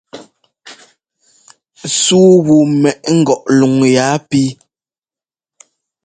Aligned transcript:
Súu 2.01 2.31
wu 2.45 2.55
mɛʼ 2.81 2.97
ngɔʼ 3.17 3.39
luŋ 3.57 3.73
yaa 3.95 4.15
píi. 4.29 4.49